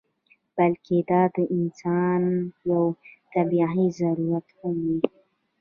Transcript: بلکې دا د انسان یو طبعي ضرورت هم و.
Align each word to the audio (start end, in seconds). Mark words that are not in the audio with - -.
بلکې 0.55 0.95
دا 1.09 1.21
د 1.35 1.37
انسان 1.57 2.21
یو 2.71 2.83
طبعي 3.33 3.85
ضرورت 3.99 4.47
هم 4.59 4.77
و. 4.99 5.03